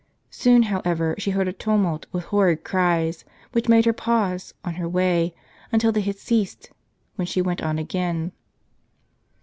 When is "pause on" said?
3.93-4.73